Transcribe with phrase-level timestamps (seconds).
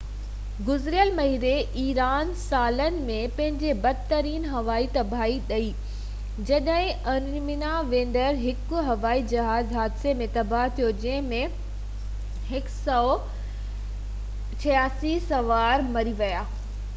[0.67, 1.49] گذريل مهيني
[1.81, 10.15] ايران سالن ۾ پنهنجي بدترين هوائي تباهي ڏٺي جڏهن ارمينيا ويندڙ هڪ هوائي جهاز حادثي
[10.25, 11.45] ۾ تباه ٿيو جنهن ۾
[12.59, 16.45] 168 سوار مري ويا